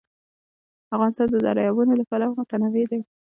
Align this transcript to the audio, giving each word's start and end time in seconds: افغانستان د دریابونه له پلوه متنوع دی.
افغانستان 0.95 1.27
د 1.31 1.35
دریابونه 1.47 1.93
له 1.99 2.03
پلوه 2.09 2.35
متنوع 2.39 2.85
دی. 2.91 3.01